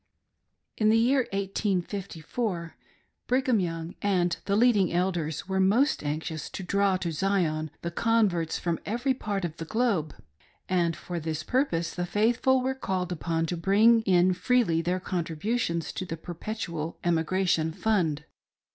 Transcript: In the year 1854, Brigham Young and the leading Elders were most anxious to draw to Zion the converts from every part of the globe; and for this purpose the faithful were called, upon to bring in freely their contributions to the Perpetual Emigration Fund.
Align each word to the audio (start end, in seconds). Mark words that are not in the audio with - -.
In 0.77 0.89
the 0.89 0.97
year 0.97 1.27
1854, 1.31 2.75
Brigham 3.27 3.59
Young 3.59 3.93
and 4.01 4.35
the 4.45 4.55
leading 4.55 4.91
Elders 4.91 5.47
were 5.47 5.59
most 5.59 6.03
anxious 6.03 6.49
to 6.49 6.63
draw 6.63 6.97
to 6.97 7.11
Zion 7.11 7.69
the 7.83 7.91
converts 7.91 8.57
from 8.57 8.79
every 8.83 9.13
part 9.13 9.45
of 9.45 9.57
the 9.57 9.65
globe; 9.65 10.15
and 10.67 10.95
for 10.95 11.19
this 11.19 11.43
purpose 11.43 11.93
the 11.93 12.07
faithful 12.07 12.63
were 12.63 12.73
called, 12.73 13.11
upon 13.11 13.45
to 13.45 13.55
bring 13.55 14.01
in 14.01 14.33
freely 14.33 14.81
their 14.81 14.99
contributions 14.99 15.93
to 15.93 16.03
the 16.03 16.17
Perpetual 16.17 16.97
Emigration 17.03 17.71
Fund. 17.71 18.25